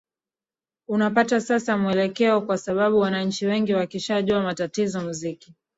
[0.87, 5.53] unapata sasa mwelekeo kwa sababu wananchi wengi wakishajua matatizo muziki